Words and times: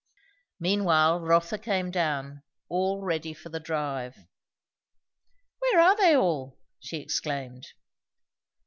Meanwhile 0.59 1.19
Rotha 1.19 1.59
came 1.59 1.91
down, 1.91 2.41
all 2.69 3.03
ready 3.03 3.35
for 3.35 3.49
the 3.49 3.59
drive. 3.59 4.17
"Where 5.59 5.79
are 5.79 5.95
they 5.95 6.15
all?" 6.15 6.57
she 6.79 6.97
exclaimed. 6.97 7.67